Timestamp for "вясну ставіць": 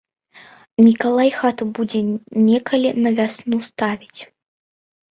3.23-4.21